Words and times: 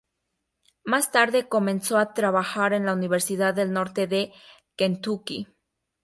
Más 0.83 1.11
tarde 1.11 1.47
comenzó 1.47 1.99
a 1.99 2.15
trabajar 2.15 2.73
en 2.73 2.87
la 2.87 2.93
Universidad 2.93 3.53
del 3.53 3.71
Norte 3.71 4.07
de 4.07 4.33
Kentucky. 4.75 5.45